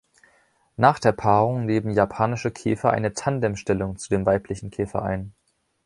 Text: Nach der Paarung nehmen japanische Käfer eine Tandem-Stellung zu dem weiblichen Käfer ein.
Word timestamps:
Nach 0.77 0.97
der 0.97 1.11
Paarung 1.11 1.67
nehmen 1.67 1.91
japanische 1.91 2.49
Käfer 2.49 2.89
eine 2.89 3.13
Tandem-Stellung 3.13 3.99
zu 3.99 4.09
dem 4.09 4.25
weiblichen 4.25 4.71
Käfer 4.71 5.03
ein. 5.03 5.31